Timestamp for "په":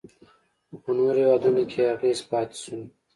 0.83-0.91